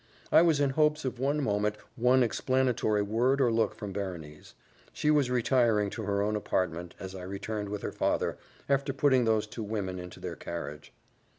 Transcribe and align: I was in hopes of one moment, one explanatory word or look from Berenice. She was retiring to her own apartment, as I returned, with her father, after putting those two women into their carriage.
I 0.31 0.41
was 0.41 0.59
in 0.59 0.71
hopes 0.71 1.05
of 1.05 1.19
one 1.19 1.43
moment, 1.43 1.75
one 1.95 2.23
explanatory 2.23 3.03
word 3.03 3.39
or 3.39 3.51
look 3.51 3.75
from 3.75 3.93
Berenice. 3.93 4.55
She 4.91 5.11
was 5.11 5.29
retiring 5.29 5.91
to 5.91 6.01
her 6.05 6.23
own 6.23 6.35
apartment, 6.35 6.95
as 6.99 7.13
I 7.13 7.21
returned, 7.21 7.69
with 7.69 7.83
her 7.83 7.91
father, 7.91 8.39
after 8.67 8.93
putting 8.93 9.25
those 9.25 9.45
two 9.45 9.61
women 9.61 9.99
into 9.99 10.19
their 10.19 10.35
carriage. 10.35 10.91